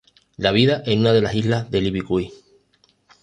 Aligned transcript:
La 0.39 0.51
vida 0.51 0.81
en 0.87 1.03
las 1.03 1.35
islas 1.35 1.69
del 1.69 1.85
Ibicuy. 1.85 2.33